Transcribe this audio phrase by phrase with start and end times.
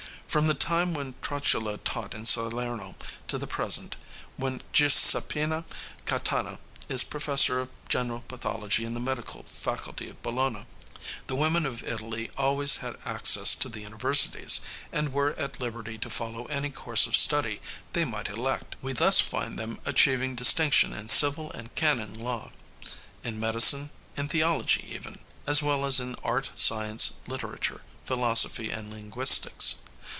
[0.31, 2.95] From the time when Trotula taught in Salerno
[3.27, 3.97] to the present,
[4.37, 5.65] when Giuseppina
[6.05, 10.67] Catani is professor of general pathology in the medical faculty of Bologna,
[11.27, 14.61] the women of Italy always had access to the universities
[14.93, 17.59] and were at liberty to follow any course of study
[17.91, 18.77] they might elect.
[18.81, 22.53] We thus find them achieving distinction in civil and canon law,
[23.21, 29.75] in medicine, in theology even, as well as in art, science, literature, philosophy and linguistics.